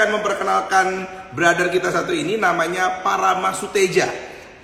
[0.00, 0.86] akan memperkenalkan
[1.36, 4.08] brother kita satu ini namanya Parama Suteja.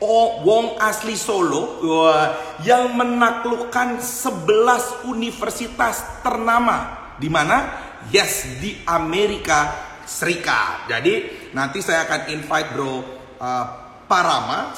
[0.00, 7.84] Oh, Wong asli Solo wah, yang menaklukkan 11 universitas ternama di mana?
[8.08, 9.76] Yes, di Amerika
[10.08, 10.88] Serikat.
[10.88, 11.14] Jadi
[11.52, 12.92] nanti saya akan invite bro
[13.36, 13.66] uh,
[14.06, 14.22] Pak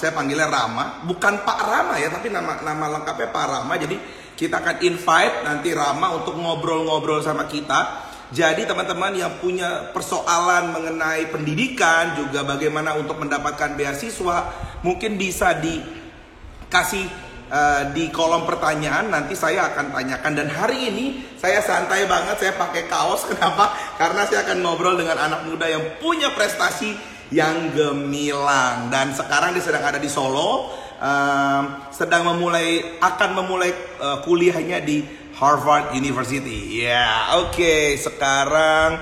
[0.01, 3.75] saya panggilnya Rama, bukan Pak Rama ya, tapi nama nama lengkapnya Pak Rama.
[3.79, 3.97] Jadi
[4.35, 11.33] kita akan invite nanti Rama untuk ngobrol-ngobrol sama kita jadi teman-teman yang punya persoalan mengenai
[11.33, 14.53] pendidikan juga bagaimana untuk mendapatkan beasiswa
[14.85, 17.09] mungkin bisa dikasih
[17.49, 19.09] uh, di kolom pertanyaan.
[19.09, 20.33] Nanti saya akan tanyakan.
[20.37, 21.05] Dan hari ini
[21.41, 23.25] saya santai banget saya pakai kaos.
[23.33, 23.73] Kenapa?
[23.97, 26.93] Karena saya akan ngobrol dengan anak muda yang punya prestasi
[27.33, 28.93] yang gemilang.
[28.93, 30.69] Dan sekarang dia sedang ada di Solo
[31.01, 35.01] uh, sedang memulai akan memulai uh, kuliahnya di
[35.39, 36.83] Harvard University.
[36.83, 37.55] Ya, yeah, oke.
[37.55, 37.95] Okay.
[37.95, 38.99] Sekarang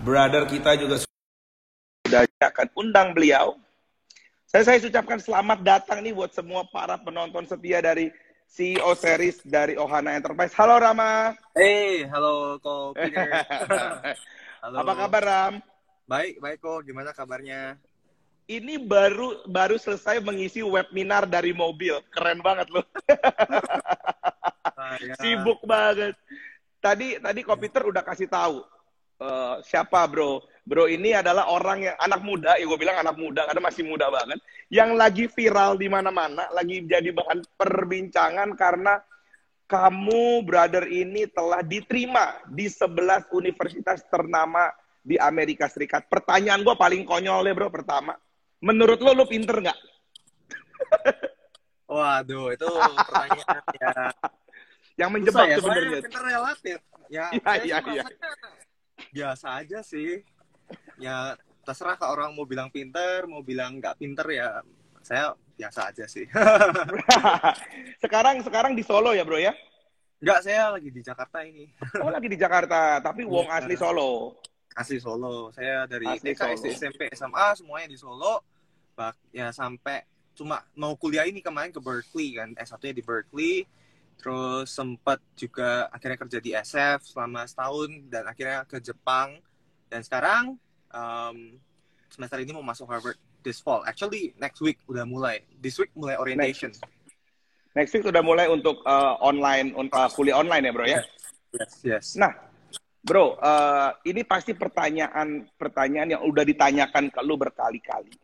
[0.00, 1.04] brother kita juga
[2.08, 3.60] sudah akan undang beliau.
[4.48, 8.08] Saya saya ucapkan selamat datang nih buat semua para penonton setia dari
[8.48, 10.56] CEO series dari Ohana Enterprise.
[10.56, 11.36] Halo Rama.
[11.52, 13.44] Hey, halo Ko Peter.
[14.64, 14.76] halo.
[14.80, 15.54] Apa kabar Ram?
[16.08, 16.80] Baik, baik kok.
[16.88, 17.76] Gimana kabarnya?
[18.48, 22.00] Ini baru baru selesai mengisi webinar dari mobil.
[22.08, 22.88] Keren banget loh.
[25.00, 25.14] ya.
[25.18, 26.14] Sibuk banget.
[26.78, 28.60] Tadi tadi komputer udah kasih tahu
[29.20, 30.42] uh, siapa bro.
[30.64, 34.08] Bro ini adalah orang yang anak muda, ya gue bilang anak muda karena masih muda
[34.08, 34.40] banget,
[34.72, 38.96] yang lagi viral di mana-mana, lagi jadi bahan perbincangan karena
[39.68, 44.72] kamu brother ini telah diterima di 11 universitas ternama
[45.04, 46.08] di Amerika Serikat.
[46.08, 48.16] Pertanyaan gue paling konyol deh bro pertama.
[48.64, 49.78] Menurut lo lo pinter nggak?
[51.92, 52.64] Waduh, itu
[52.96, 53.92] pertanyaan ya
[54.94, 56.00] yang menjebak ya, sebenarnya.
[56.06, 56.78] Pinter relatif.
[57.10, 58.04] Ya, ya, ya, ya.
[59.10, 60.22] Biasa aja sih.
[60.98, 64.60] Ya terserah kalau orang mau bilang pinter, mau bilang nggak pinter ya
[65.04, 66.24] saya biasa aja sih.
[68.04, 69.52] sekarang sekarang di Solo ya bro ya?
[70.24, 71.68] Enggak, saya lagi di Jakarta ini.
[72.00, 74.40] oh lagi di Jakarta, tapi wong ya, asli Solo.
[74.72, 75.52] Asli Solo.
[75.52, 78.40] Saya dari asli TK, SD, SMP, SMA semuanya di Solo.
[78.96, 83.68] Bak ya sampai cuma mau kuliah ini kemarin ke Berkeley kan, S1-nya di Berkeley
[84.18, 89.38] terus sempat juga akhirnya kerja di SF selama setahun dan akhirnya ke Jepang.
[89.90, 90.56] Dan sekarang
[90.90, 91.38] um,
[92.08, 93.84] semester ini mau masuk Harvard this fall.
[93.84, 95.44] Actually next week udah mulai.
[95.60, 96.72] This week mulai orientation.
[96.72, 101.00] Next, next week udah mulai untuk uh, online uh, kuliah online ya bro ya?
[101.52, 102.06] Yes yes.
[102.16, 102.32] Nah
[103.04, 108.16] bro uh, ini pasti pertanyaan pertanyaan yang udah ditanyakan ke lu berkali-kali.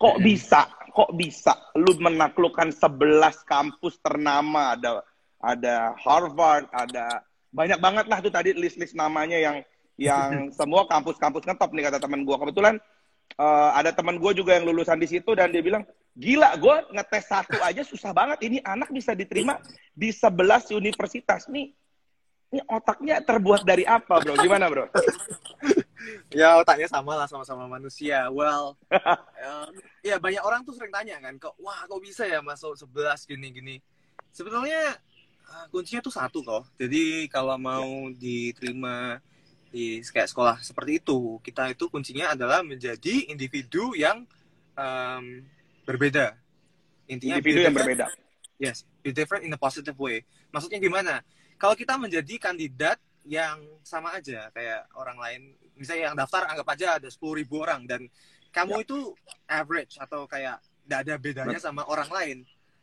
[0.00, 1.56] Kok bisa kok bisa?
[1.74, 4.76] Lu menaklukkan 11 kampus ternama.
[4.76, 5.02] Ada
[5.42, 9.56] ada Harvard ada banyak banget lah tuh tadi list-list namanya yang
[9.98, 12.38] yang semua kampus-kampus kan top nih kata teman gua.
[12.38, 12.78] Kebetulan
[13.40, 15.82] uh, ada teman gua juga yang lulusan di situ dan dia bilang
[16.12, 18.38] gila gua ngetes satu aja susah banget.
[18.44, 19.58] Ini anak bisa diterima
[19.96, 21.48] di 11 universitas.
[21.48, 21.72] Nih
[22.52, 24.36] ini otaknya terbuat dari apa bro?
[24.36, 24.84] Gimana bro
[26.32, 28.28] ya otaknya sama lah sama-sama manusia.
[28.32, 28.78] Well,
[29.46, 33.28] um, ya banyak orang tuh sering tanya kan, kok wah kok bisa ya masuk 11
[33.28, 33.78] gini-gini.
[34.32, 34.96] Sebetulnya
[35.48, 36.64] uh, kuncinya tuh satu kok.
[36.80, 39.20] Jadi kalau mau diterima
[39.72, 44.28] di kayak sekolah seperti itu, kita itu kuncinya adalah menjadi individu yang
[44.76, 45.24] um,
[45.88, 46.36] berbeda.
[47.08, 48.06] Intinya individu yang berbeda.
[48.60, 50.22] Yes, be different in a positive way.
[50.54, 51.24] Maksudnya gimana?
[51.58, 55.40] Kalau kita menjadi kandidat yang sama aja kayak orang lain.
[55.78, 58.06] Misalnya yang daftar anggap aja ada sepuluh ribu orang dan
[58.52, 58.84] kamu ya.
[58.84, 58.98] itu
[59.48, 62.38] average atau kayak tidak ada bedanya sama orang lain.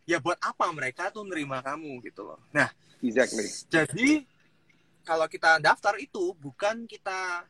[0.07, 2.39] Ya buat apa mereka tuh nerima kamu gitu loh.
[2.49, 2.71] Nah
[3.03, 3.45] exactly.
[3.69, 4.25] jadi
[5.05, 7.45] kalau kita daftar itu bukan kita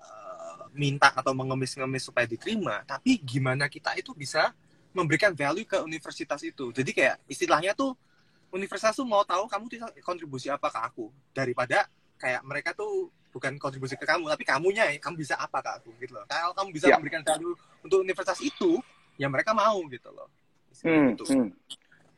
[0.00, 4.54] uh, minta atau mengemis-ngemis supaya diterima tapi gimana kita itu bisa
[4.96, 6.72] memberikan value ke universitas itu.
[6.72, 7.94] Jadi kayak istilahnya tuh
[8.50, 9.66] universitas tuh mau tahu kamu
[10.02, 11.86] kontribusi apa ke aku daripada
[12.20, 15.90] kayak mereka tuh bukan kontribusi ke kamu tapi kamunya ya kamu bisa apa ke aku
[16.02, 16.98] gitu loh kalau kamu bisa ya.
[16.98, 18.82] memberikan value untuk universitas itu
[19.16, 20.28] ya mereka mau gitu loh
[20.84, 21.24] hmm, gitu.
[21.30, 21.48] hmm.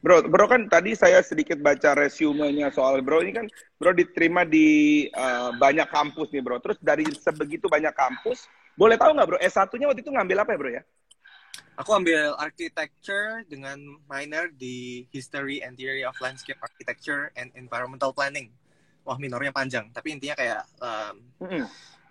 [0.03, 3.47] Bro, bro kan tadi saya sedikit baca resumenya soal bro ini kan
[3.79, 6.59] bro diterima di uh, banyak kampus nih bro.
[6.59, 9.39] Terus dari sebegitu banyak kampus, boleh tahu nggak bro?
[9.39, 10.83] S1-nya waktu itu ngambil apa ya bro ya?
[11.79, 13.79] Aku ambil architecture dengan
[14.11, 18.51] minor di history and theory of landscape architecture and environmental planning
[19.03, 21.65] wah minornya panjang tapi intinya kayak um, mm-hmm.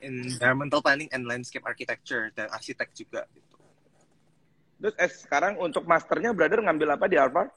[0.04, 3.58] environmental planning and landscape architecture dan arsitek juga gitu.
[4.82, 7.54] Terus eh, sekarang untuk masternya brother ngambil apa di Harvard?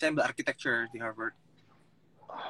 [0.00, 1.36] Saya ambil architecture di Harvard.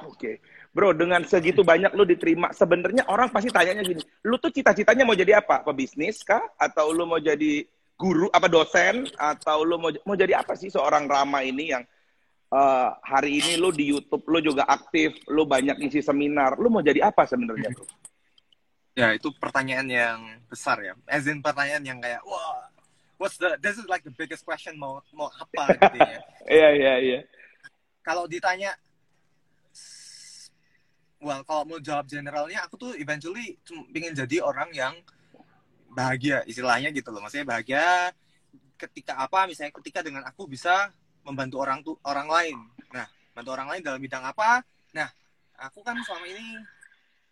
[0.07, 0.35] Oke, okay.
[0.73, 5.15] bro dengan segitu banyak lu diterima sebenarnya orang pasti tanyanya gini lu tuh cita-citanya mau
[5.15, 7.63] jadi apa pebisnis kah atau lu mau jadi
[7.95, 11.83] guru apa dosen atau lu mau mau jadi apa sih seorang Rama ini yang
[12.51, 16.55] uh, hari ini lu di YouTube lu juga aktif lu banyak isi seminar.
[16.59, 17.85] Lu mau jadi apa sebenarnya bro?
[18.97, 20.93] Ya itu pertanyaan yang besar ya.
[21.05, 22.65] As in pertanyaan yang kayak wah
[23.21, 26.19] what's the this is like the biggest question mau mau apa gitu ya.
[26.47, 27.19] Iya iya iya.
[28.01, 28.73] Kalau ditanya
[31.19, 33.59] well kalau mau jawab generalnya aku tuh eventually
[33.91, 34.95] ingin jadi orang yang
[35.91, 37.21] bahagia istilahnya gitu loh.
[37.21, 38.13] Maksudnya bahagia
[38.77, 39.49] ketika apa?
[39.49, 40.93] Misalnya ketika dengan aku bisa
[41.27, 42.57] membantu orang tuh orang lain.
[42.95, 44.63] Nah bantu orang lain dalam bidang apa?
[44.95, 45.11] Nah
[45.59, 46.63] aku kan selama ini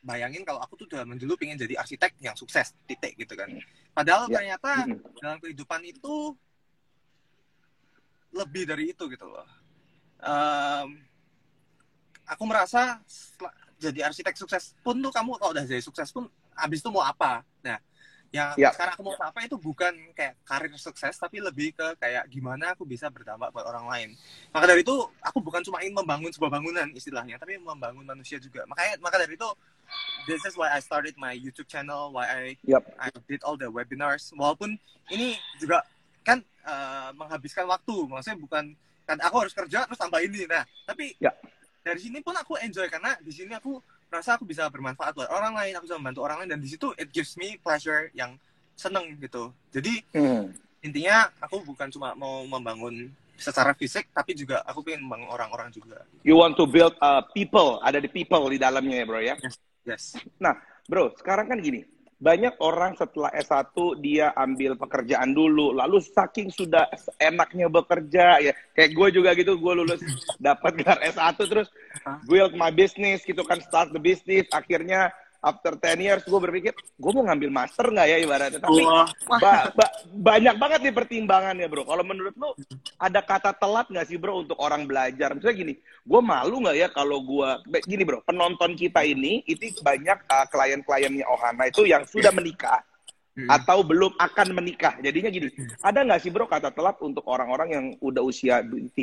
[0.05, 3.47] bayangin kalau aku tuh dalam dulu pengen jadi arsitek yang sukses titik gitu kan.
[3.95, 4.43] Padahal ya.
[4.43, 4.85] ternyata
[5.23, 6.35] dalam kehidupan itu
[8.35, 9.47] lebih dari itu gitu loh.
[10.19, 10.99] Um,
[12.27, 12.99] aku merasa
[13.79, 17.47] jadi arsitek sukses pun tuh kamu kalau udah jadi sukses pun abis itu mau apa?
[17.63, 17.79] Nah
[18.35, 18.69] yang ya.
[18.75, 22.83] sekarang aku mau apa itu bukan kayak karir sukses tapi lebih ke kayak gimana aku
[22.83, 24.09] bisa berdampak buat orang lain.
[24.51, 28.67] Maka dari itu aku bukan cuma ingin membangun sebuah bangunan istilahnya tapi membangun manusia juga.
[28.67, 29.49] Makanya maka dari itu
[30.27, 32.83] this is why I started my YouTube channel why I yep.
[32.99, 34.35] I did all the webinars.
[34.35, 34.75] Walaupun
[35.15, 35.87] ini juga
[36.27, 37.95] kan uh, menghabiskan waktu.
[38.11, 41.29] Maksudnya bukan kan aku harus kerja terus tambah ini nah tapi ya.
[41.85, 43.77] dari sini pun aku enjoy karena di sini aku
[44.15, 46.95] merasa aku bisa bermanfaat buat orang lain aku bisa membantu orang lain dan di situ
[46.95, 48.39] it gives me pleasure yang
[48.79, 50.55] seneng gitu jadi hmm.
[50.87, 56.07] intinya aku bukan cuma mau membangun secara fisik tapi juga aku pengen membangun orang-orang juga
[56.23, 59.55] you want to build uh, people ada di people di dalamnya ya bro ya yes,
[59.83, 60.03] yes.
[60.39, 60.55] nah
[60.87, 61.83] bro sekarang kan gini
[62.15, 66.87] banyak orang setelah S1 dia ambil pekerjaan dulu lalu saking sudah
[67.19, 68.53] enaknya bekerja ya.
[68.71, 69.99] Kayak gue juga gitu gue lulus
[70.39, 71.67] dapat gelar S1 terus
[72.27, 74.47] build my business gitu kan start the business.
[74.55, 78.59] Akhirnya after 10 years gue berpikir gue mau ngambil master nggak ya ibaratnya?
[78.61, 78.83] Tapi
[79.41, 81.83] ba ba banyak banget nih pertimbangannya bro.
[81.87, 82.53] Kalau menurut lo
[82.99, 85.33] ada kata telat nggak sih bro untuk orang belajar?
[85.35, 87.49] Misalnya gini gue malu nggak ya kalau gue
[87.85, 92.83] gini bro penonton kita ini itu banyak uh, klien-kliennya Ohana itu yang sudah menikah
[93.35, 93.49] hmm.
[93.51, 94.95] atau belum akan menikah.
[95.03, 95.51] Jadinya gini,
[95.83, 98.95] ada nggak sih bro kata telat untuk orang-orang yang udah usia 30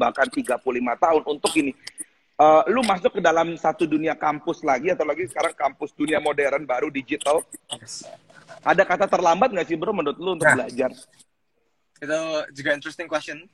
[0.00, 0.64] bahkan 35
[0.98, 1.72] tahun untuk ini
[2.40, 6.68] uh, lu masuk ke dalam satu dunia kampus lagi atau lagi sekarang kampus dunia modern
[6.68, 7.42] baru digital?
[8.62, 10.90] Ada kata terlambat nggak sih bro menurut lu untuk nah, belajar?
[11.98, 12.20] Itu
[12.52, 13.44] juga interesting question.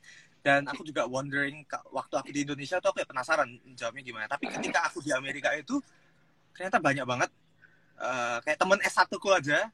[0.43, 1.63] Dan aku juga wondering
[1.95, 3.47] waktu aku di Indonesia tuh aku kayak penasaran
[3.79, 4.27] jawabnya gimana.
[4.27, 5.79] Tapi ketika aku di Amerika itu
[6.51, 7.31] ternyata banyak banget
[8.03, 9.71] uh, kayak temen S1 ku aja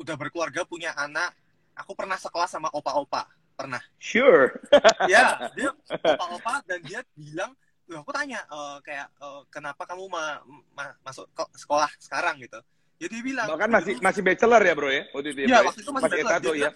[0.00, 1.36] udah berkeluarga punya anak.
[1.76, 3.28] Aku pernah sekelas sama opa-opa.
[3.52, 3.84] Pernah.
[4.00, 4.56] Sure.
[5.04, 7.52] Ya dia opa-opa dan dia bilang
[7.98, 10.38] aku tanya uh, kayak uh, kenapa kamu ma
[10.76, 12.62] ma masuk ke sekolah sekarang gitu?
[13.00, 15.02] Jadi ya, bilang bahkan masih masih bachelor ya bro ya?
[15.10, 16.54] Waktu itu ya, ya waktu itu masih, masih bachelor.
[16.54, 16.70] Dia, ya?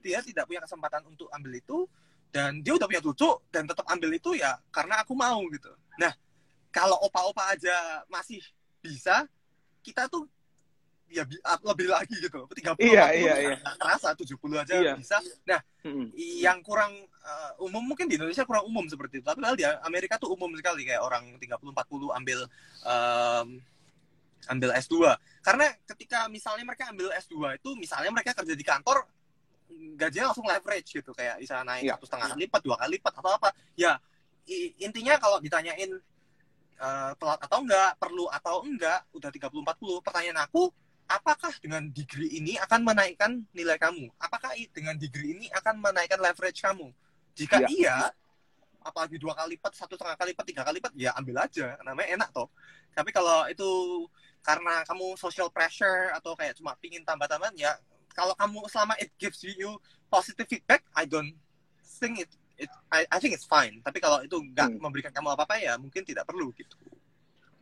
[0.00, 1.78] dia tidak punya kesempatan untuk ambil itu
[2.30, 5.70] dan dia udah punya cucu dan tetap ambil itu ya karena aku mau gitu.
[5.98, 6.14] Nah
[6.74, 8.42] kalau opa-opa aja masih
[8.82, 9.26] bisa
[9.82, 10.26] kita tuh
[11.06, 11.22] ya
[11.62, 13.56] lebih lagi gitu 30 iya, iya, iya.
[13.78, 14.94] terasa 70 aja iya.
[14.98, 15.22] bisa.
[15.46, 16.10] Nah hmm.
[16.14, 20.30] yang kurang uh, umum mungkin di Indonesia kurang umum seperti itu tapi di Amerika tuh
[20.36, 22.38] umum sekali kayak orang 30 40 ambil
[22.84, 23.48] um,
[24.44, 29.08] ambil S2 karena ketika misalnya mereka ambil S2 itu misalnya mereka kerja di kantor
[29.96, 31.96] gajinya langsung leverage gitu kayak bisa naik iya.
[31.96, 33.96] satu setengah lipat dua kali lipat atau apa ya
[34.76, 35.96] intinya kalau ditanyain
[36.76, 40.68] uh, telat atau enggak perlu atau enggak udah 30 40 pertanyaan aku
[41.08, 44.08] apakah dengan degree ini akan menaikkan nilai kamu?
[44.16, 46.88] Apakah dengan degree ini akan menaikkan leverage kamu?
[47.34, 47.68] Jika ya.
[47.70, 47.98] iya,
[48.82, 51.74] apalagi dua kali lipat, satu setengah kali lipat, tiga kali lipat, ya ambil aja.
[51.82, 52.48] Namanya enak toh.
[52.94, 53.70] Tapi kalau itu
[54.44, 57.74] karena kamu social pressure atau kayak cuma pingin tambah-tambahan, ya
[58.14, 59.74] kalau kamu selama it gives you
[60.06, 61.34] positive feedback, I don't
[61.98, 63.82] think it, it I, I think it's fine.
[63.82, 64.80] Tapi kalau itu nggak hmm.
[64.80, 66.78] memberikan kamu apa-apa ya mungkin tidak perlu gitu.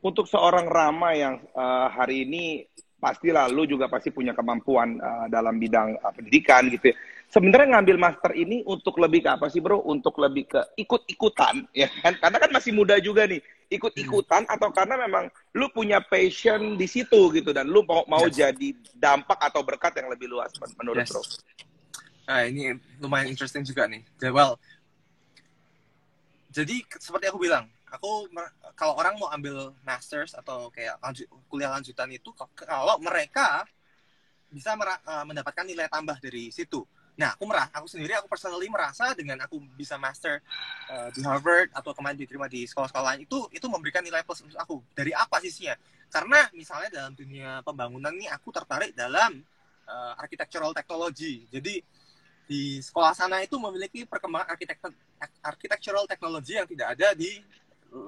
[0.03, 2.67] Untuk seorang Rama yang uh, hari ini
[2.99, 6.97] pastilah lu juga pasti punya kemampuan uh, dalam bidang uh, pendidikan gitu ya.
[7.33, 9.81] Sebenarnya ngambil master ini untuk lebih ke apa sih bro?
[9.89, 12.13] Untuk lebih ke ikut-ikutan ya kan?
[12.21, 13.41] Karena kan masih muda juga nih.
[13.73, 18.37] Ikut-ikutan atau karena memang lu punya passion di situ gitu dan lu mau mau yes.
[18.37, 21.09] jadi dampak atau berkat yang lebih luas menurut yes.
[21.09, 21.23] bro.
[22.29, 24.05] Nah, ini lumayan interesting juga nih.
[24.29, 24.61] Well,
[26.53, 28.29] jadi seperti aku bilang, aku
[28.77, 32.29] kalau orang mau ambil masters atau kayak lanjut, kuliah lanjutan itu
[32.61, 33.65] kalau mereka
[34.53, 39.13] bisa uh, mendapatkan nilai tambah dari situ Nah, aku merah, aku sendiri, aku personally merasa
[39.13, 40.41] dengan aku bisa master
[40.89, 44.57] uh, di Harvard atau kemarin diterima di sekolah-sekolah lain itu itu memberikan nilai plus untuk
[44.57, 44.81] aku.
[44.97, 45.77] Dari apa sisinya?
[46.09, 49.45] Karena misalnya dalam dunia pembangunan ini aku tertarik dalam
[49.85, 51.45] uh, architectural technology.
[51.53, 51.85] Jadi
[52.49, 54.93] di sekolah sana itu memiliki perkembangan architectural
[55.41, 57.39] architectural technology yang tidak ada di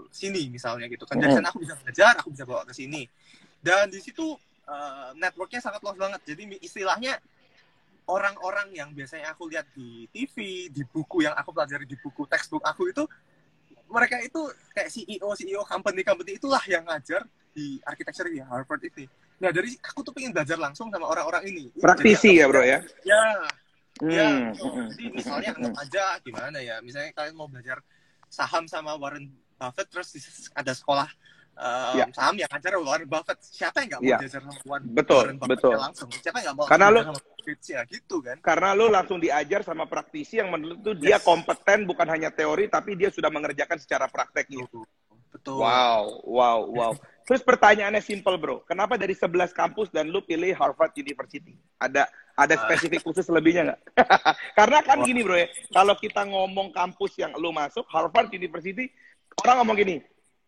[0.08, 1.20] sini misalnya gitu kan.
[1.20, 3.04] Dari sana aku bisa belajar, aku bisa bawa ke sini.
[3.60, 4.36] Dan di situ
[4.68, 6.20] uh, networknya sangat luas banget.
[6.24, 7.20] Jadi istilahnya
[8.08, 12.64] orang-orang yang biasanya aku lihat di TV, di buku yang aku pelajari di buku textbook
[12.64, 13.04] aku itu
[13.88, 14.40] mereka itu
[14.74, 19.06] kayak CEO CEO company company itulah yang ngajar di architecture di Harvard ini.
[19.40, 21.64] Nah dari aku tuh pengen belajar langsung sama orang-orang ini.
[21.78, 22.82] Praktisi ya bro ya?
[23.06, 23.24] Ya,
[24.02, 24.10] hmm.
[24.10, 24.28] ya.
[24.52, 24.88] Hmm.
[24.92, 27.80] Jadi misalnya anggap aja gimana ya, misalnya kalian mau belajar
[28.28, 30.10] saham sama Warren Buffett terus
[30.50, 31.06] ada sekolah
[31.54, 32.04] uh, ya.
[32.10, 33.38] saham yang ngajar Warren Buffett.
[33.40, 34.18] Siapa yang nggak mau ya.
[34.18, 35.74] belajar sama Warren, betul, Warren Buffett betul.
[35.78, 36.08] langsung?
[36.10, 38.40] Siapa yang nggak mau Karena lu, sama Buffett ya gitu kan?
[38.40, 41.24] Karena lu langsung diajar sama praktisi yang menurut tuh dia Yes.
[41.28, 44.64] kompeten bukan hanya teori tapi dia sudah mengerjakan secara prakteknya.
[45.28, 45.60] Betul.
[45.60, 46.92] Wow, wow, wow.
[47.28, 51.52] Terus pertanyaannya simple bro, kenapa dari 11 kampus dan lu pilih Harvard University?
[51.76, 53.80] Ada ada spesifik khusus lebihnya nggak?
[54.58, 58.88] Karena kan gini bro ya, kalau kita ngomong kampus yang lu masuk Harvard University,
[59.42, 59.96] orang ngomong gini,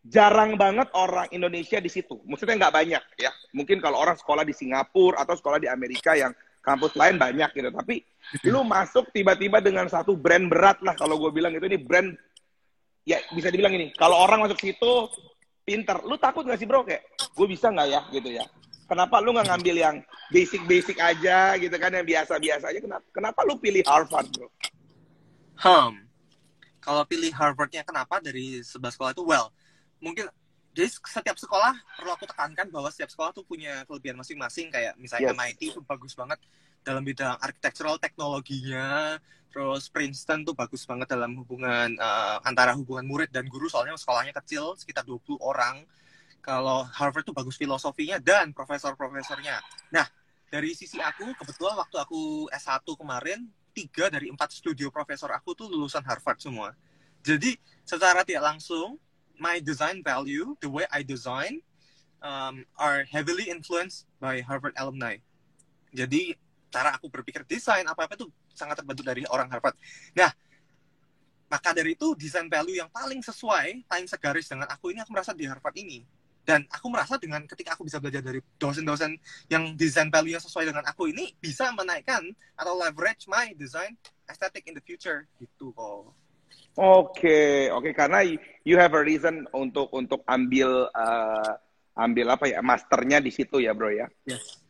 [0.06, 2.22] jarang banget orang Indonesia di situ.
[2.22, 3.30] Maksudnya nggak banyak ya.
[3.50, 6.30] Mungkin kalau orang sekolah di Singapura atau sekolah di Amerika yang
[6.66, 7.70] kampus lain banyak gitu.
[7.70, 8.02] Tapi
[8.50, 12.10] lu masuk tiba-tiba dengan satu brand berat lah kalau gue bilang itu ini brand
[13.06, 13.94] ya bisa dibilang ini.
[13.94, 14.92] Kalau orang masuk situ
[15.62, 18.42] pinter, lu takut nggak sih bro kayak gue bisa nggak ya gitu ya?
[18.90, 19.96] Kenapa lu nggak ngambil yang
[20.34, 22.80] basic-basic aja gitu kan yang biasa-biasa aja?
[22.82, 24.50] Kenapa, kenapa lu pilih Harvard bro?
[25.62, 26.02] Hmm.
[26.82, 29.22] Kalau pilih Harvardnya kenapa dari sebelah sekolah itu?
[29.26, 29.50] Well,
[29.98, 30.30] mungkin
[30.76, 34.68] jadi setiap sekolah perlu aku tekankan bahwa setiap sekolah tuh punya kelebihan masing-masing.
[34.68, 35.38] Kayak misalnya Yes.
[35.40, 36.36] MIT itu bagus banget
[36.84, 39.16] dalam bidang architectural teknologinya
[39.48, 43.72] terus Princeton tuh bagus banget dalam hubungan eh, antara hubungan murid dan guru.
[43.72, 45.80] Soalnya sekolahnya kecil sekitar 20 orang.
[46.44, 49.64] Kalau Harvard tuh bagus filosofinya dan profesor-profesornya.
[49.96, 50.04] Nah
[50.52, 55.72] dari sisi aku kebetulan waktu aku S1 kemarin tiga dari empat studio profesor aku tuh
[55.72, 56.76] lulusan Harvard semua.
[57.24, 59.00] Jadi secara tidak langsung
[59.38, 61.60] my design value, the way I design,
[62.22, 65.20] um, are heavily influenced by Harvard alumni.
[65.92, 66.36] Jadi
[66.68, 69.76] cara aku berpikir desain apa apa itu sangat terbentuk dari orang Harvard.
[70.16, 70.32] Nah,
[71.46, 75.32] maka dari itu desain value yang paling sesuai, paling segaris dengan aku ini aku merasa
[75.32, 76.02] di Harvard ini.
[76.46, 79.18] Dan aku merasa dengan ketika aku bisa belajar dari dosen-dosen
[79.50, 82.22] yang desain value yang sesuai dengan aku ini bisa menaikkan
[82.54, 83.98] atau leverage my design
[84.30, 86.14] aesthetic in the future gitu kok.
[86.76, 88.20] Oke, oke karena
[88.68, 91.52] you have a reason untuk untuk ambil uh,
[91.96, 94.04] ambil apa ya masternya di situ ya bro ya.
[94.28, 94.60] Yes.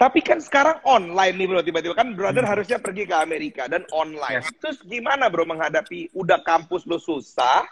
[0.00, 4.42] Tapi kan sekarang online nih bro, tiba-tiba kan brother harusnya pergi ke Amerika dan online.
[4.42, 4.50] Yes.
[4.58, 7.62] Terus gimana bro menghadapi udah kampus lu susah,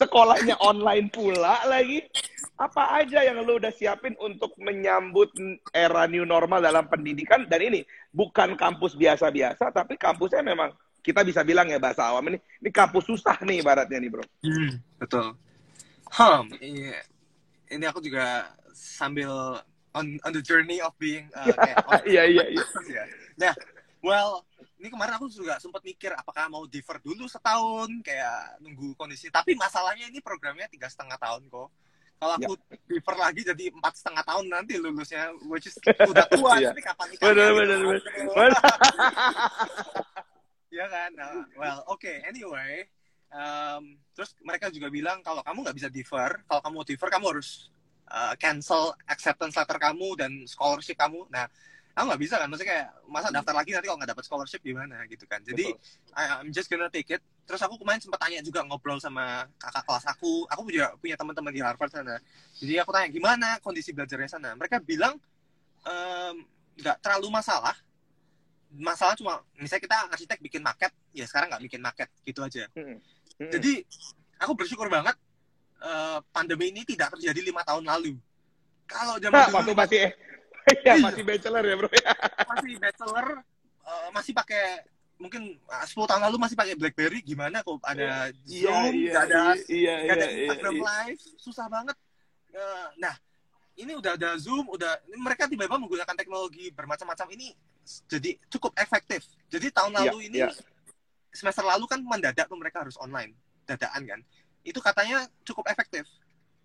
[0.00, 2.00] sekolahnya online pula lagi.
[2.56, 5.32] Apa aja yang lu udah siapin untuk menyambut
[5.76, 10.68] era new normal dalam pendidikan dan ini bukan kampus biasa-biasa tapi kampusnya memang
[11.00, 14.24] kita bisa bilang ya bahasa awam ini ini kampus susah nih ibaratnya nih bro.
[14.44, 15.34] Hmm, betul.
[16.10, 16.92] Hmm, ini,
[17.70, 19.62] ini aku juga sambil
[19.96, 21.50] on on the journey of being uh,
[21.90, 22.64] on- Iya iya iya.
[22.88, 23.04] ya.
[23.40, 23.52] Nah,
[24.04, 24.44] well,
[24.80, 29.28] ini kemarin aku juga sempat mikir apakah mau defer dulu setahun kayak nunggu kondisi.
[29.28, 31.68] Tapi masalahnya ini programnya tiga setengah tahun kok.
[32.20, 32.52] Kalau aku
[32.84, 35.76] defer lagi jadi empat setengah tahun nanti lulusnya, which is
[36.12, 36.60] udah tua.
[36.60, 36.68] Iya.
[36.76, 37.24] Nanti kapan nikah?
[37.32, 38.52] Bener bener bener.
[40.70, 40.78] Bener.
[40.78, 41.10] ya kan?
[41.18, 42.86] Nah, well oke anyway
[43.34, 47.26] um, terus mereka juga bilang kalau kamu nggak bisa defer kalau kamu mau defer kamu
[47.36, 47.70] harus
[48.10, 51.26] uh, cancel acceptance letter kamu dan scholarship kamu.
[51.30, 51.46] Nah
[51.94, 52.46] aku nggak bisa kan?
[52.50, 55.42] Maksudnya kayak masa daftar lagi nanti kalau nggak dapat scholarship gimana gitu kan?
[55.42, 55.74] Jadi
[56.14, 57.22] I, I'm just gonna take it.
[57.46, 60.46] Terus aku kemarin sempat tanya juga ngobrol sama kakak kelas aku.
[60.50, 62.18] Aku juga punya teman-teman di Harvard sana.
[62.58, 64.50] Jadi aku tanya gimana kondisi belajarnya sana?
[64.54, 65.18] Mereka bilang
[65.82, 66.46] em,
[66.78, 67.74] nggak terlalu masalah
[68.70, 72.96] masalah cuma misalnya kita arsitek bikin maket ya sekarang nggak bikin maket gitu aja Hmm.
[73.40, 73.50] Hmm.
[73.50, 73.82] jadi
[74.38, 75.16] aku bersyukur banget
[75.80, 78.14] eh, pandemi ini tidak terjadi lima tahun lalu
[78.86, 80.10] kalau zaman Nah, dulu waktu masih ya
[80.70, 80.94] Iya.
[81.02, 82.12] masih bachelor ya bro ya.
[82.52, 83.26] masih bachelor
[83.82, 84.64] eh, masih pakai
[85.16, 89.94] mungkin eh, 10 tahun lalu masih pakai BlackBerry gimana kok ada Zoom nggak ada iya
[90.04, 90.82] nggak ada iya, Instagram iya.
[90.86, 91.96] Live susah banget
[92.50, 93.14] Eh, nah
[93.78, 97.54] ini udah ada Zoom udah mereka tiba-tiba menggunakan teknologi bermacam-macam ini
[98.06, 100.50] jadi cukup efektif jadi tahun Iya, lalu ini iya.
[101.30, 103.34] semester lalu kan mendadak tuh mereka harus online
[103.66, 104.20] dadaan kan
[104.62, 106.04] itu katanya cukup efektif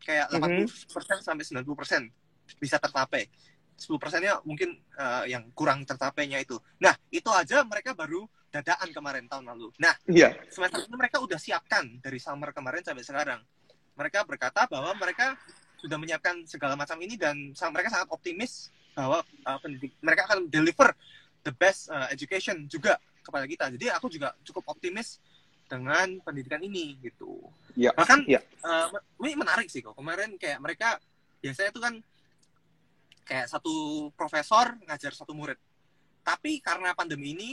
[0.04, 0.68] kayak Mhm.
[0.68, 2.12] 80% sampai 90%
[2.60, 3.26] bisa tercapai
[3.76, 6.56] 10 persennya mungkin uh, yang kurang tercapainya itu.
[6.80, 9.68] Nah, itu aja mereka baru dadaan kemarin tahun lalu.
[9.84, 10.32] Nah, Iya.
[10.48, 13.44] semester ini mereka udah siapkan dari summer kemarin sampai sekarang.
[14.00, 15.36] Mereka berkata bahwa mereka
[15.76, 20.96] sudah menyiapkan segala macam ini dan mereka sangat optimis bahwa uh, pendidik mereka akan deliver
[21.44, 23.68] the best uh, education juga kepada kita.
[23.76, 25.20] Jadi aku juga cukup optimis
[25.68, 27.44] dengan pendidikan ini gitu.
[27.76, 27.92] Iya.
[27.92, 28.42] Bahkan Iya.
[28.64, 28.88] uh,
[29.28, 29.94] ini menarik sih kok.
[29.94, 30.98] Kemarin kayak mereka
[31.44, 31.94] biasanya itu kan
[33.26, 35.60] kayak satu profesor ngajar satu murid.
[36.26, 37.52] Tapi karena pandemi ini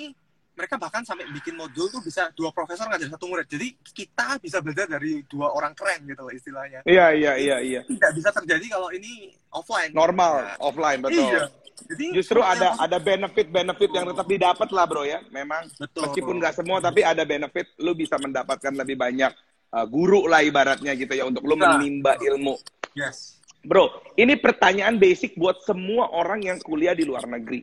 [0.52, 3.48] mereka bahkan sampai bikin modul tuh bisa dua profesor ngajar satu murid.
[3.48, 6.84] Jadi kita bisa belajar dari dua orang keren gitu loh istilahnya.
[6.84, 7.80] Iya, iya, iya, iya.
[7.88, 9.90] Tidak bisa terjadi kalau ini offline.
[9.96, 11.24] Normal, Nah, offline betul.
[11.24, 11.48] Iya.
[11.82, 15.18] Jadi Justru yang ada positif- ada benefit-benefit yang tetap didapat lah, Bro ya.
[15.32, 16.02] Memang betul.
[16.06, 19.32] meskipun nggak semua tapi ada benefit lu bisa mendapatkan lebih banyak
[19.72, 21.74] uh, guru lah ibaratnya gitu ya untuk lu Bisa.
[21.74, 22.54] menimba ilmu.
[22.92, 23.40] Yes.
[23.62, 27.62] Bro, ini pertanyaan basic buat semua orang yang kuliah di luar negeri.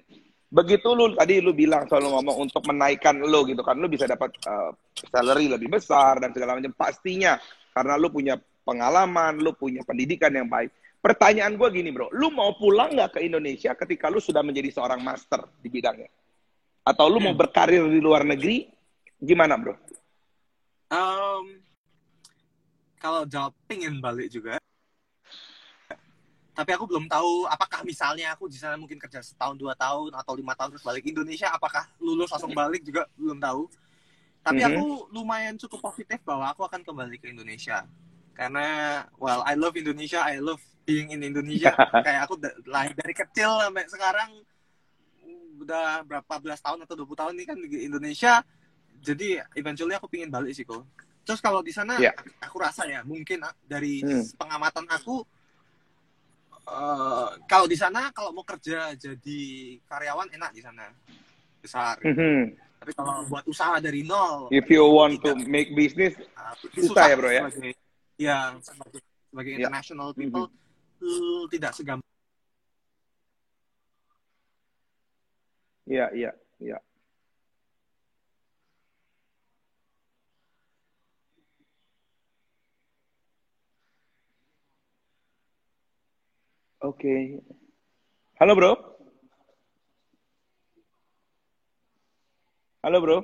[0.50, 4.34] Begitu lu tadi lu bilang selalu ngomong untuk menaikkan lu gitu kan, lu bisa dapat
[4.50, 4.74] uh,
[5.13, 7.38] salary lebih besar dan segala macam pastinya
[7.70, 8.34] karena lu punya
[8.65, 10.74] pengalaman, lu punya pendidikan yang baik.
[11.00, 15.00] Pertanyaan gue gini bro, lu mau pulang nggak ke Indonesia ketika lu sudah menjadi seorang
[15.06, 16.10] master di bidangnya?
[16.82, 18.68] Atau lu mau berkarir di luar negeri?
[19.22, 19.77] Gimana bro?
[20.89, 21.62] Um,
[22.98, 24.58] kalau jawab pingin balik juga.
[26.60, 30.36] Tapi aku belum tahu apakah misalnya aku di sana mungkin kerja setahun dua tahun atau
[30.36, 33.72] lima tahun terus balik Indonesia, apakah lulus langsung balik juga belum tahu.
[34.44, 34.68] Tapi Mhm.
[34.68, 34.84] aku
[35.16, 37.88] lumayan cukup positif bahwa aku akan kembali ke Indonesia.
[38.36, 38.68] Karena,
[39.16, 41.72] well, I love Indonesia, I love being in Indonesia.
[42.04, 42.36] Kayak aku
[42.68, 44.30] lahir dari kecil sampai sekarang
[45.63, 48.44] udah berapa belas tahun atau 20 tahun ini kan di Indonesia.
[49.00, 50.84] Jadi eventually aku pingin balik sih kok.
[51.24, 52.12] Terus kalau di sana Iya.
[52.44, 54.28] aku rasa ya mungkin ah, dari Hmm.
[54.36, 55.24] pengamatan aku
[56.68, 59.42] eh, kalau di sana kalau mau kerja jadi
[59.88, 60.89] karyawan enak di sana
[61.60, 62.00] besar.
[62.04, 62.56] Mhm.
[62.80, 65.51] Tapi kalau buat usaha dari nol, If you want to tidak.
[65.51, 67.44] make business, uh, susah ya, bro, ya?
[67.51, 67.72] Sebagai,
[68.16, 69.58] ya sebagai, sebagai Ya.
[69.68, 70.48] international people
[71.04, 72.08] uh, tidak segampang.
[75.89, 76.32] Iya, iya,
[76.63, 76.78] iya.
[86.89, 87.38] Oke.
[88.41, 88.73] Halo, Bro.
[92.82, 93.17] Halo, Bro.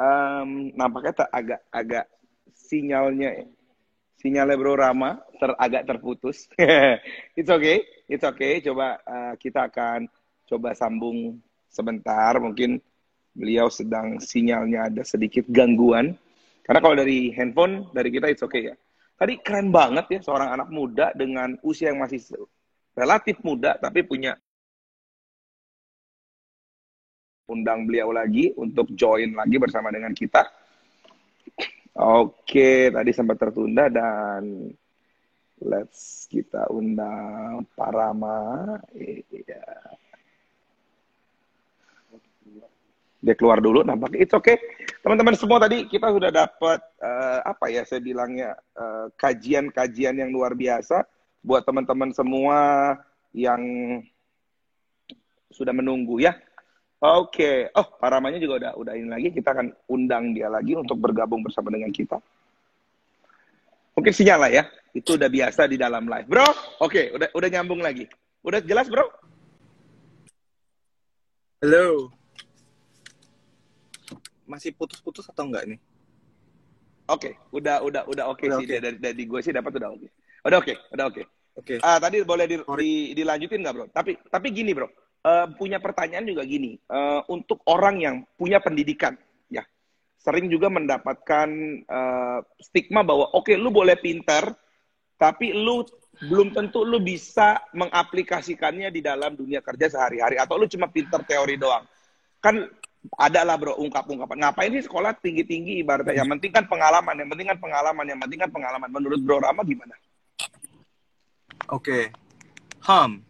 [0.00, 2.08] Em, nampaknya tak agak agak
[2.56, 3.44] sinyalnya
[4.16, 6.48] sinyalnya Bro Rama ter, agak terputus.
[7.36, 8.64] It's okay, it's okay.
[8.64, 10.08] Coba eh, kita akan
[10.48, 11.36] coba sambung
[11.68, 12.40] sebentar.
[12.40, 12.80] Mungkin
[13.36, 16.16] beliau sedang sinyalnya ada sedikit gangguan.
[16.64, 18.76] Karena kalau dari handphone dari kita it's okay ya.
[19.20, 22.24] Tadi keren banget ya seorang anak muda dengan usia yang masih
[22.96, 24.32] relatif muda tapi punya
[27.50, 30.46] undang beliau lagi untuk join lagi bersama dengan kita.
[32.00, 34.72] Oke, tadi sempat tertunda dan
[35.60, 38.40] let's kita undang Pak Rama.
[38.96, 39.68] Iya.
[43.20, 44.24] Dia keluar dulu nampaknya.
[44.24, 44.56] It's okay.
[45.04, 50.56] Teman-teman semua tadi kita sudah dapat eh, apa ya saya bilangnya eh, kajian-kajian yang luar
[50.56, 51.04] biasa
[51.44, 52.96] buat teman-teman semua
[53.36, 53.60] yang
[55.52, 56.36] sudah menunggu ya.
[57.00, 59.28] Oke, oh Pak Ramanya juga udah udah ini lagi.
[59.32, 62.20] Kita akan undang dia lagi untuk bergabung bersama dengan kita.
[63.96, 64.64] Mungkin sinyal lah ya.
[64.92, 66.44] Itu udah biasa di dalam live, bro.
[66.84, 68.04] Oke, udah udah nyambung lagi.
[68.44, 69.08] Udah jelas, bro?
[71.64, 72.19] Halo.
[74.50, 75.78] Masih putus-putus atau enggak nih?
[77.06, 78.76] Oke, udah udah udah oke Udah sih oke.
[78.82, 80.08] dari dari gue sih dapat udah oke.
[80.46, 81.22] Udah oke, udah oke.
[81.58, 81.74] Oke.
[81.82, 83.86] Ah, tadi boleh di, di- dilanjutin nggak bro?
[83.90, 86.80] Tapi tapi gini bro, Eh, punya pertanyaan juga gini.
[86.80, 89.12] Eh, untuk orang yang punya pendidikan,
[89.52, 89.60] ya
[90.16, 91.48] sering juga mendapatkan
[91.84, 94.48] eh, stigma bahwa oke lu boleh pinter,
[95.20, 95.84] tapi lu
[96.24, 101.60] belum tentu lu bisa mengaplikasikannya di dalam dunia kerja sehari-hari atau lu cuma pinter teori
[101.60, 101.84] doang.
[102.40, 102.64] Kan
[103.16, 104.36] ada lah bro ungkap-ungkapan.
[104.44, 106.20] Ngapain sih sekolah tinggi-tinggi ibaratnya?
[106.20, 108.88] Yang penting kan pengalaman, yang penting kan pengalaman, yang penting kan pengalaman.
[108.92, 109.96] Menurut Bro Rama gimana?
[111.72, 112.12] Oke.
[112.84, 113.24] Ham.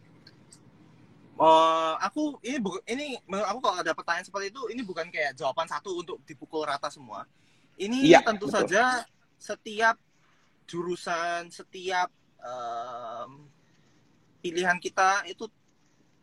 [1.41, 5.33] Eh, aku ini bu- ini menurut aku kalau ada pertanyaan seperti itu ini bukan kayak
[5.33, 7.25] jawaban satu untuk dipukul rata semua.
[7.81, 8.61] Ini Iya, tentu betul.
[8.61, 9.01] saja
[9.41, 9.97] setiap
[10.69, 13.49] jurusan, setiap em,
[14.37, 15.49] pilihan kita itu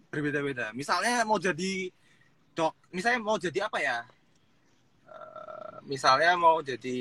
[0.07, 0.71] berbeda-beda.
[0.71, 1.91] Misalnya mau jadi
[2.59, 3.99] dok, misalnya mau jadi apa ya?
[5.07, 6.99] Eh, misalnya mau jadi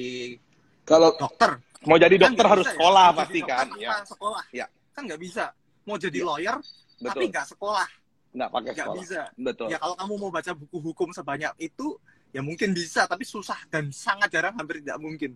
[0.87, 2.77] Kalau dokter, mau jadi Kan dokter nggak harus bisa ya.
[2.79, 3.65] sekolah jadi pasti kan?
[3.75, 3.91] Ya.
[4.05, 4.65] sekolah Ya.
[4.95, 5.45] kan nggak bisa
[5.83, 6.25] mau jadi Ya.
[6.25, 6.55] lawyer
[6.97, 7.29] tapi Betul.
[7.29, 7.87] nggak sekolah
[8.31, 9.01] Nggak pakai nggak sekolah.
[9.03, 9.67] bisa Betul.
[9.67, 11.87] ya kalau kamu mau baca buku hukum sebanyak itu
[12.31, 15.35] ya mungkin bisa tapi susah dan sangat jarang hampir tidak mungkin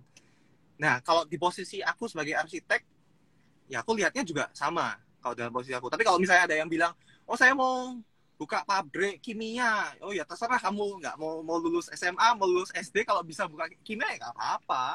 [0.76, 2.82] nah kalau di posisi aku sebagai arsitek
[3.68, 6.92] ya aku lihatnya juga sama kalau dalam posisi aku tapi kalau misalnya ada yang bilang
[7.28, 7.94] oh saya mau
[8.42, 13.06] buka pabrik kimia oh ya terserah kamu nggak mau mau lulus SMA mau lulus SD
[13.06, 14.86] kalau bisa buka kimia ya nggak apa-apa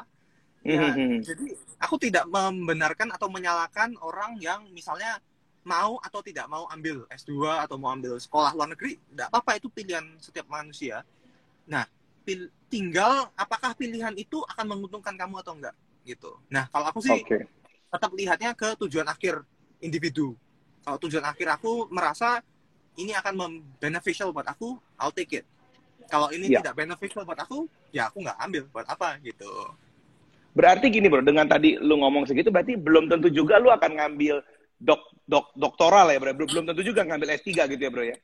[0.67, 1.23] Ya, Mhm.
[1.23, 1.47] jadi
[1.79, 5.15] aku tidak membenarkan atau menyalahkan orang yang misalnya
[5.63, 9.71] mau atau tidak mau ambil S2 atau mau ambil sekolah luar negeri, tidak apa-apa itu
[9.71, 11.07] pilihan setiap manusia.
[11.71, 11.87] Nah,
[12.27, 16.35] pil- tinggal apakah pilihan itu akan menguntungkan kamu atau enggak gitu.
[16.51, 17.47] Nah, kalau aku sih Oke.
[17.87, 19.39] tetap lihatnya ke tujuan akhir
[19.79, 20.35] individu.
[20.83, 22.43] Kalau tujuan akhir aku merasa
[22.97, 23.33] ini akan
[23.77, 25.45] beneficial buat aku, I'll take it.
[26.07, 26.59] Kalau ini Ya.
[26.59, 29.49] tidak beneficial buat aku, ya aku nggak ambil buat apa gitu.
[30.51, 34.41] Berarti gini bro, dengan tadi lu ngomong segitu, berarti belum tentu juga lu akan ngambil
[34.77, 36.33] dok dok doktoral ya bro.
[36.33, 38.17] Belum belum tentu juga ngambil S3 gitu ya bro ya.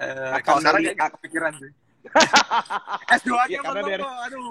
[0.00, 1.70] Eh, Akan kalau sekarang nggak kepikiran sih.
[3.18, 4.08] S2-nya Ya, karena dari- Bro.
[4.08, 4.48] aduh.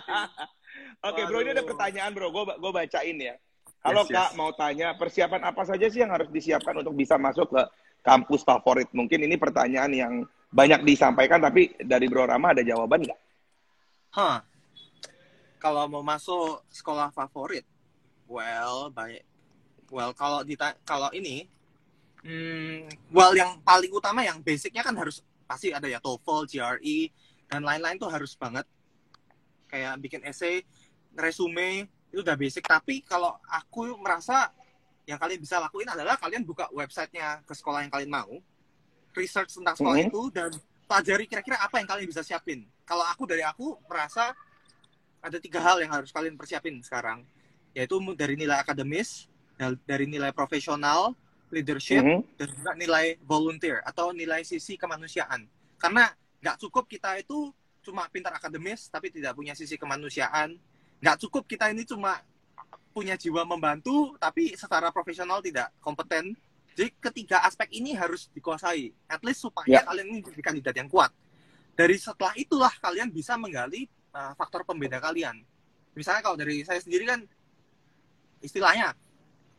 [1.08, 3.34] Oke bro, ini ada pertanyaan bro, gue gue bacain ya.
[3.80, 4.36] Halo Yes, kak, yes.
[4.36, 7.62] mau tanya persiapan apa saja sih yang harus disiapkan untuk bisa masuk ke
[8.00, 8.88] kampus favorit?
[8.92, 10.14] Mungkin ini pertanyaan yang
[10.50, 13.20] banyak disampaikan, tapi dari Bro Rama ada jawaban nggak?
[14.18, 14.42] Hah.
[15.60, 17.68] Kalau mau masuk sekolah favorit,
[18.24, 19.28] well, baik.
[19.92, 21.44] Well, kalau dita kalau ini,
[22.24, 26.98] hmm, well yang paling utama yang basicnya kan harus pasti ada ya TOEFL, GRE,
[27.50, 28.64] dan lain-lain tuh harus banget.
[29.68, 30.64] Kayak bikin essay,
[31.12, 32.64] resume, itu udah basic.
[32.64, 34.48] Tapi kalau aku merasa
[35.10, 38.30] yang kalian bisa lakuin adalah kalian buka websitenya ke sekolah yang kalian mau,
[39.18, 40.06] research tentang sekolah Mhm.
[40.06, 40.50] itu, dan
[40.86, 42.62] pelajari kira-kira apa yang kalian bisa siapin.
[42.86, 44.30] Kalau aku dari aku merasa
[45.18, 47.26] ada tiga hal yang harus kalian persiapin sekarang,
[47.74, 49.26] yaitu dari nilai akademis,
[49.82, 51.12] dari nilai profesional,
[51.50, 52.22] leadership, Mhm.
[52.38, 55.50] dan juga nilai volunteer atau nilai sisi kemanusiaan.
[55.74, 56.06] Karena
[56.38, 57.50] nggak cukup kita itu
[57.82, 60.54] cuma pintar akademis tapi tidak punya sisi kemanusiaan.
[61.02, 62.22] Nggak cukup kita ini cuma
[62.90, 66.34] punya jiwa membantu tapi secara profesional tidak kompeten.
[66.74, 68.94] Jadi ketiga aspek ini harus dikuasai.
[69.06, 69.82] At least supaya Ya.
[69.84, 71.10] kalian ini jadi kandidat yang kuat.
[71.74, 75.42] Dari setelah itulah kalian bisa menggali uh, faktor pembeda kalian.
[75.94, 77.20] Misalnya kalau dari saya sendiri kan
[78.40, 78.94] istilahnya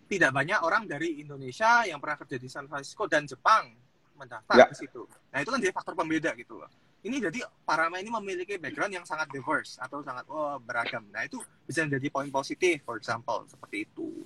[0.10, 3.71] tidak banyak orang dari Indonesia yang pernah kerja di San Francisco dan Jepang
[4.19, 4.65] mendaftar Ya.
[4.67, 5.08] ke situ.
[5.32, 6.69] Nah itu kan jadi faktor pembeda gitu loh.
[7.02, 11.02] Ini jadi Parama ini memiliki background yang sangat diverse atau sangat oh, beragam.
[11.10, 14.22] Nah itu bisa menjadi poin positif, for example seperti itu.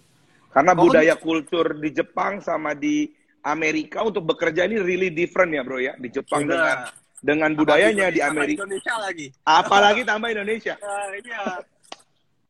[0.51, 3.11] Karena Pokoknya- budaya kultur di Jepang sama di
[3.41, 5.95] Amerika untuk bekerja ini really different ya bro ya.
[5.95, 6.51] Di Jepang Beda.
[6.51, 6.77] dengan
[7.25, 9.27] dengan budayanya di Amerika, Indonesia lagi.
[9.41, 10.75] apalagi tambah Indonesia.
[11.25, 11.41] Iya.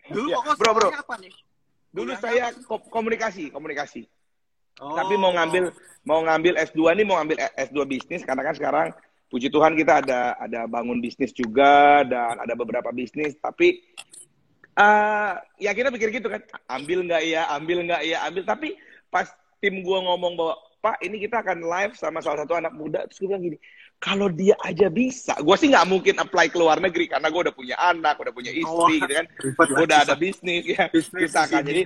[0.06, 0.90] Dulu Ya, bro, bro.
[0.94, 1.34] apa nih?
[1.90, 2.62] Dulu saya apa?
[2.66, 4.06] ko- komunikasi, komunikasi.
[4.78, 4.94] Oh.
[4.94, 5.72] Tapi mau ngambil
[6.04, 8.88] mau ngambil S2 nih mau ngambil S2 bisnis karena kan sekarang
[9.26, 13.82] puji Tuhan kita ada ada bangun bisnis juga dan ada beberapa bisnis tapi
[14.76, 18.44] eh ya kita pikir gitu kan ambil nggak ya ambil nggak ya ambil.
[18.44, 18.76] Tapi
[19.08, 19.32] pas
[19.64, 23.18] tim gua ngomong bahwa Pak ini kita akan live sama salah satu anak muda terus
[23.18, 23.58] gue bilang gini
[23.98, 25.34] kalau dia aja bisa.
[25.42, 28.52] Gua sih nggak mungkin apply ke luar negeri karena gua udah punya anak udah punya
[28.52, 29.26] istri Oh, gitu kan.
[29.80, 30.92] Udah ada bisnis ya.
[30.92, 31.70] Bisnis bisa di kan sini.
[31.72, 31.82] jadi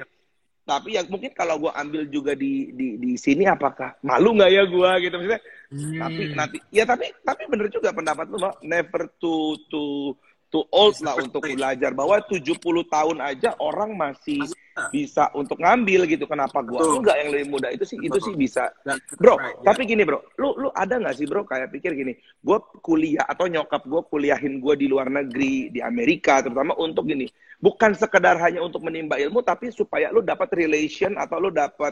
[0.70, 4.64] tapi ya mungkin kalau gue ambil juga di di di sini apakah malu nggak ya
[4.70, 5.16] gue gitu?
[5.18, 6.02] Maksudnya Hmm.
[6.02, 10.18] tapi nanti ya tapi tapi bener juga pendapat lu bahwa never to to
[10.50, 11.94] to old lah untuk belajar.
[11.94, 12.58] Bahwa 70
[12.90, 14.90] tahun aja orang masih Masih bisa.
[14.96, 16.96] bisa untuk ngambil gitu kenapa gua Betul.
[17.04, 18.26] enggak yang lebih muda itu sih itu Betul.
[18.32, 18.64] sih bisa
[19.20, 19.66] bro right, ya.
[19.68, 23.52] tapi gini bro lu lu ada nggak sih bro kayak pikir gini gue kuliah atau
[23.52, 27.28] nyokap gue kuliahin gue di luar negeri di Amerika terutama untuk gini
[27.60, 31.92] bukan sekedar hanya untuk menimba ilmu tapi supaya lu dapat relation atau lu dapat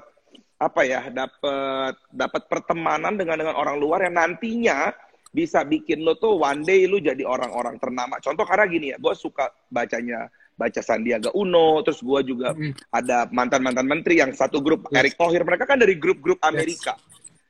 [0.58, 4.89] apa ya dapat dapat pertemanan dengan dengan orang luar yang nantinya
[5.30, 9.13] bisa bikin lo tuh one day lu jadi orang-orang ternama contoh karena gini ya gue
[9.13, 10.26] suka bacanya
[10.57, 12.73] baca Sandiaga Uno terus gue juga Hmm.
[12.89, 14.97] ada mantan-mantan menteri yang satu grup Yes.
[14.99, 16.97] Erick Thohir mereka kan dari grup-grup Amerika.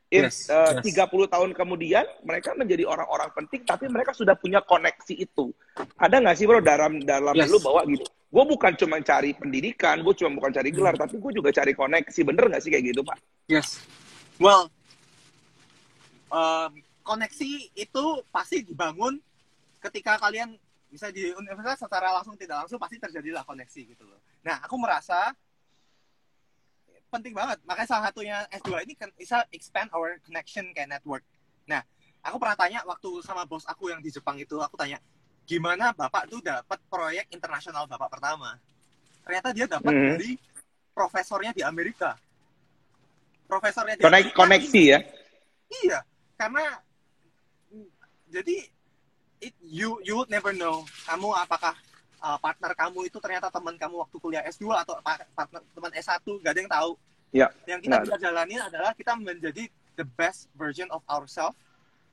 [0.07, 0.95] If, Yes, uh, yes.
[0.95, 5.51] 30 tahun kemudian mereka menjadi orang-orang penting tapi mereka sudah punya koneksi itu.
[5.99, 7.51] Ada nggak sih bro dalam dalam Yes.
[7.51, 8.07] lu bahwa gitu?
[8.27, 12.19] Gue bukan cuma cari pendidikan, gue cuma bukan cari gelar, tapi gue juga cari koneksi.
[12.27, 13.19] Bener nggak sih kayak gitu pak?
[13.47, 13.79] Yes.
[14.35, 14.67] Well,
[16.31, 16.71] um,
[17.03, 19.19] koneksi itu pasti dibangun
[19.79, 24.19] ketika kalian bisa di universitas secara langsung tidak langsung pasti terjadilah koneksi gitu loh.
[24.43, 25.35] Nah, aku merasa
[27.07, 27.59] penting banget.
[27.63, 31.23] Makanya salah satunya S2 ini kan bisa expand our connection kayak network.
[31.67, 31.83] Nah,
[32.23, 34.99] aku pernah tanya waktu sama bos aku yang di Jepang itu, aku tanya,
[35.47, 38.59] gimana Bapak tuh dapat proyek internasional Bapak pertama?
[39.23, 40.07] Ternyata dia dapat Mhm.
[40.15, 40.31] dari
[40.95, 42.15] profesornya di Amerika.
[43.47, 44.99] profesornya dia Konek, koneksi ya.
[45.71, 46.03] Iya,
[46.35, 46.83] karena
[48.27, 48.67] jadi
[49.39, 51.73] it, you you would never know kamu apakah
[52.17, 56.17] uh, partner kamu itu ternyata teman kamu waktu kuliah S2 atau pa- partner teman S1
[56.41, 56.91] gak ada yang tahu.
[57.29, 58.05] Ya, Yang kita benar.
[58.07, 61.59] bisa jalanin adalah kita menjadi the best version of ourselves,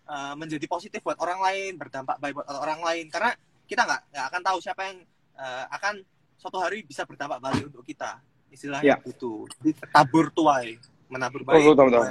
[0.05, 3.07] uh, menjadi positif buat orang lain, berdampak baik buat orang lain.
[3.09, 3.31] Karena
[3.65, 4.99] kita nggak nggak akan tahu siapa yang
[5.39, 6.03] uh, akan
[6.35, 8.19] suatu hari bisa berdampak balik untuk kita.
[8.51, 9.07] Istilahnya Ya.
[9.07, 9.47] gitu.
[9.63, 11.63] Jadi tabur tuai, menabur Oh, baik.
[11.73, 12.05] betul, betul.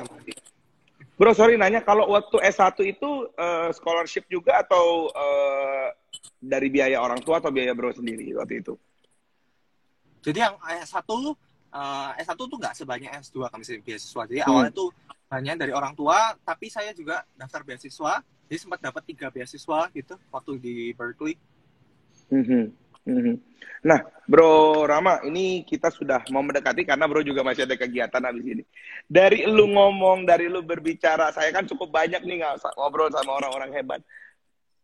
[1.13, 5.87] Bro, sorry nanya, kalau waktu S1 itu eh, scholarship juga atau eh,
[6.41, 8.73] dari biaya orang tua atau biaya bro sendiri waktu itu?
[10.25, 14.23] Jadi yang S1 eh, S1 tuh nggak sebanyak S2 kami sih beasiswa.
[14.25, 14.49] Jadi Hmm.
[14.49, 14.89] awalnya tuh
[15.29, 18.25] hanya dari orang tua, tapi saya juga daftar beasiswa.
[18.49, 21.37] Jadi sempat dapat tiga beasiswa gitu waktu di Berkeley.
[22.33, 22.63] Mhm, mhm.
[23.83, 28.45] Nah, Bro Rama, ini kita sudah mau mendekati karena Bro juga masih ada kegiatan habis
[28.47, 28.63] ini.
[29.03, 32.47] Dari lu ngomong, dari lu berbicara, saya kan cukup banyak nih
[32.79, 33.99] ngobrol sama orang-orang hebat.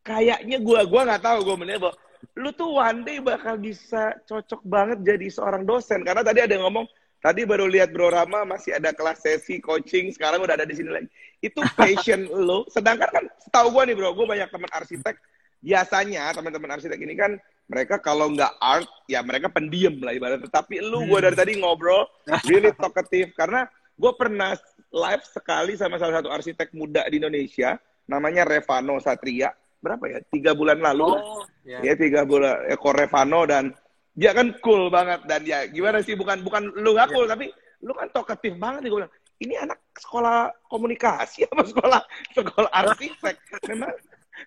[0.03, 1.95] Kayaknya gua gua nggak tahu gua melihat bahwa
[2.35, 6.03] lu tuh one day bakal bisa cocok banget jadi seorang dosen.
[6.03, 6.83] Karena tadi ada yang ngomong
[7.23, 10.91] tadi baru lihat Bro Rama masih ada kelas sesi coaching sekarang udah ada di sini
[10.91, 11.07] lagi.
[11.39, 15.15] Itu passion lo sedangkan kan setahu gua nih bro gua banyak teman arsitek.
[15.63, 20.49] Biasanya teman-teman arsitek ini kan mereka kalau nggak art ya mereka pendiam lah ibaratnya.
[20.49, 22.09] Tapi lu gua dari tadi ngobrol
[22.49, 23.29] really talkative.
[23.37, 24.57] Karena gue pernah
[24.89, 27.77] live sekali sama salah satu arsitek muda di Indonesia
[28.09, 29.53] namanya Revano Satria.
[29.79, 30.19] Berapa ya?
[30.33, 31.13] Tiga bulan lalu.
[31.13, 31.85] Oh, ya.
[31.85, 32.65] ya tiga bulan.
[32.73, 33.69] Eko Revano dan
[34.17, 35.21] dia kan cool banget.
[35.29, 37.53] Dan ya gimana sih bukan bukan lu nggak cool tapi
[37.85, 39.13] lu kan talkative banget gue bilang.
[39.39, 42.01] Ini anak sekolah komunikasi apa sekolah
[42.37, 43.35] sekolah arsitek?
[43.69, 43.93] Memang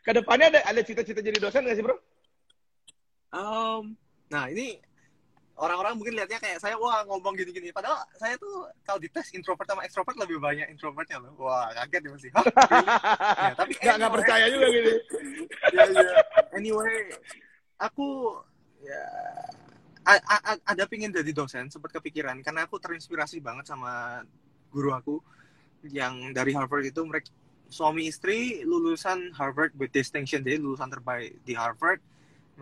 [0.02, 1.96] ke depannya ada ada cita-cita jadi dosen nggak sih bro?
[3.32, 3.96] Um,
[4.28, 4.76] nah ini
[5.56, 7.72] orang-orang mungkin lihatnya kayak saya wah ngomong gini-gini.
[7.72, 11.32] Padahal saya tuh kalau dites introvert sama extrovert lebih banyak introvertnya loh.
[11.40, 12.30] Wah kaget nih masih.
[12.36, 14.92] Hah, ya, tapi Nggak nggak anyway, percaya juga gitu.
[15.76, 16.04] ya, ya.
[16.56, 16.94] Anyway,
[17.80, 18.08] aku
[18.82, 19.02] ya
[20.02, 24.22] a- a- a- ada pingin jadi dosen sempat kepikiran karena aku terinspirasi banget sama
[24.74, 25.14] guru aku
[25.86, 27.30] yang dari Harvard itu mereka
[27.70, 32.02] suami istri lulusan Harvard with distinction jadi lulusan terbaik di Harvard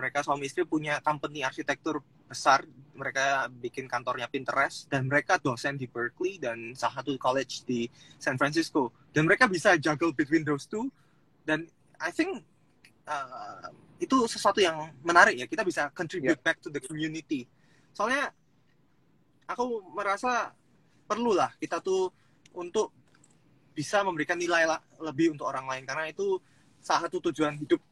[0.00, 2.64] mereka suami istri punya company arsitektur besar
[2.96, 7.84] mereka bikin kantornya Pinterest dan mereka dosen di Berkeley dan salah satu college di
[8.16, 8.92] San Francisco.
[9.12, 10.88] Dan mereka bisa juggle between those two
[11.44, 11.68] dan
[12.00, 12.40] I think
[13.04, 13.68] uh,
[14.00, 17.44] itu sesuatu yang menarik ya kita bisa contribute back to the community.
[17.92, 18.32] Soalnya
[19.44, 20.56] aku merasa
[21.04, 22.08] perlulah kita tuh
[22.56, 22.94] untuk
[23.76, 25.84] bisa memberikan nilai la- lebih untuk orang lain.
[25.84, 26.40] Karena itu
[26.80, 27.82] salah satu tujuan hidup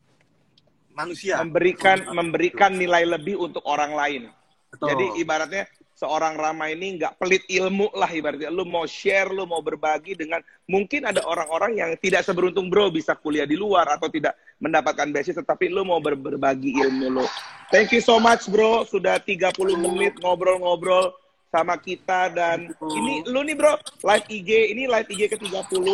[0.99, 4.23] manusia memberikan memberikan nilai lebih untuk orang lain.
[4.69, 4.91] Betul.
[4.93, 8.51] Jadi ibaratnya seorang Rama ini nggak pelit ilmu lah ibaratnya.
[8.51, 13.15] Lu mau share, lu mau berbagi dengan mungkin ada orang-orang yang tidak seberuntung bro bisa
[13.15, 17.27] kuliah di luar atau tidak mendapatkan beasiswa tapi lu mau ber- berbagi ilmu lu.
[17.71, 21.15] Thank you so much bro, sudah 30 menit ngobrol-ngobrol
[21.49, 23.73] sama kita dan ini lu nih bro,
[24.05, 25.87] live IG, ini live IG ke-30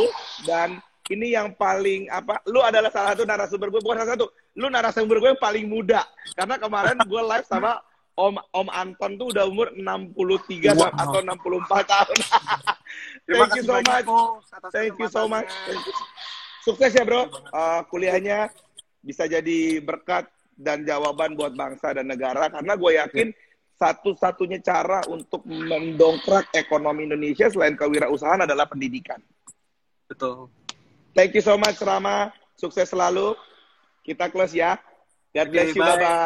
[0.50, 2.40] dan ini yang paling apa?
[2.48, 4.26] Lu adalah salah satu narasumber gue, bukan salah satu.
[4.56, 6.00] Lu narasumber gue yang paling muda.
[6.32, 7.76] Karena kemarin gue live sama
[8.14, 10.94] Om Om Anton tuh udah umur 63 Wow.
[10.96, 12.18] atau 64 tahun.
[13.28, 14.06] Thank you so much.
[14.70, 15.50] Thank you so much.
[15.50, 15.66] kesempatannya.
[15.68, 15.94] Thank you.
[16.64, 17.28] Sukses ya, Bro.
[17.52, 18.48] Uh, kuliahnya
[19.04, 20.24] bisa jadi berkat
[20.56, 23.28] dan jawaban buat bangsa dan negara karena gue yakin
[23.74, 29.18] satu-satunya cara untuk mendongkrak ekonomi Indonesia selain kewirausahaan adalah pendidikan.
[30.06, 30.48] Betul.
[31.14, 32.34] Thank you so much Rama.
[32.58, 33.38] Sukses selalu.
[34.02, 34.76] Kita close ya.
[35.30, 35.82] God bless you.
[35.82, 35.94] bye.
[35.94, 36.24] Bye-bye.